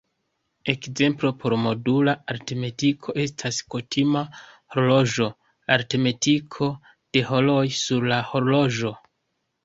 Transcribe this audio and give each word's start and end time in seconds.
Ekzemplo 0.71 1.29
por 1.41 1.53
modula 1.63 2.13
aritmetiko 2.33 3.13
estas 3.23 3.59
kutima 3.73 4.23
horloĝo: 4.75 5.27
la 5.27 5.75
aritmetiko 5.75 6.71
de 7.19 7.23
horoj 7.29 7.61
sur 7.81 8.09
la 8.13 8.19
horloĝo. 8.31 8.93